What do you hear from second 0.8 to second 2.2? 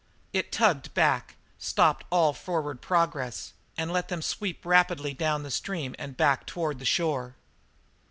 back, stopped